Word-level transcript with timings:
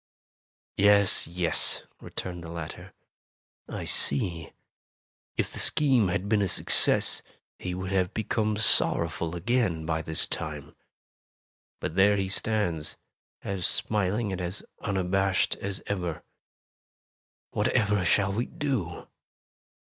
"Yes, 0.77 1.27
yes," 1.27 1.83
returned 1.99 2.43
the 2.43 2.49
latter, 2.49 2.91
"I 3.69 3.83
see. 3.83 4.51
If 5.37 5.53
the 5.53 5.59
scheme 5.59 6.07
had 6.07 6.27
been 6.27 6.41
a 6.41 6.47
success, 6.47 7.21
he 7.59 7.75
would 7.75 7.91
have 7.91 8.11
become 8.11 8.57
sorrowful 8.57 9.35
again, 9.35 9.85
by 9.85 10.01
this 10.01 10.25
time. 10.25 10.75
But 11.79 11.93
there 11.93 12.17
he 12.17 12.29
stands, 12.29 12.97
as 13.43 13.67
smiling 13.67 14.31
and 14.31 14.41
as 14.41 14.63
un 14.79 14.97
abashed 14.97 15.55
as 15.57 15.83
ever. 15.85 16.23
Whatever 17.51 18.03
shall 18.03 18.33
we 18.33 18.47
do?" 18.47 19.05